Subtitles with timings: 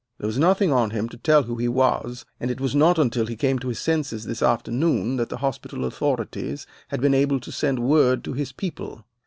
[0.17, 3.27] There was nothing on him to tell who he was, and it was not until
[3.27, 7.51] he came to his senses this afternoon that the hospital authorities had been able to
[7.51, 9.05] send word to his people.